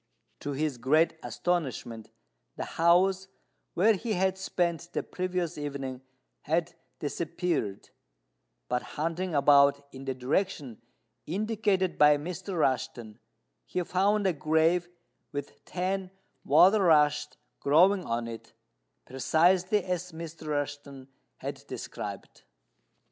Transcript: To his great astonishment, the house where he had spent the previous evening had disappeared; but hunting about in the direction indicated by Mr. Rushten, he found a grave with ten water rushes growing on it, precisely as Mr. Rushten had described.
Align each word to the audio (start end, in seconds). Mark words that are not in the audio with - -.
To 0.39 0.53
his 0.53 0.79
great 0.79 1.13
astonishment, 1.21 2.09
the 2.55 2.65
house 2.65 3.27
where 3.75 3.93
he 3.93 4.13
had 4.13 4.35
spent 4.35 4.93
the 4.93 5.03
previous 5.03 5.59
evening 5.59 6.01
had 6.41 6.73
disappeared; 6.97 7.91
but 8.67 8.81
hunting 8.97 9.35
about 9.35 9.85
in 9.93 10.05
the 10.05 10.15
direction 10.15 10.81
indicated 11.27 11.99
by 11.99 12.17
Mr. 12.17 12.57
Rushten, 12.57 13.19
he 13.67 13.83
found 13.83 14.25
a 14.25 14.33
grave 14.33 14.89
with 15.31 15.63
ten 15.65 16.09
water 16.43 16.81
rushes 16.81 17.37
growing 17.59 18.03
on 18.03 18.27
it, 18.27 18.53
precisely 19.05 19.83
as 19.85 20.11
Mr. 20.13 20.47
Rushten 20.47 21.09
had 21.37 21.63
described. 21.67 22.41